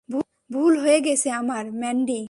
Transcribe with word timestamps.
ভুল 0.49 0.73
হয়ে 0.79 0.99
গেছে 1.01 1.29
আমার, 1.31 1.65
ম্যান্ডি। 1.73 2.19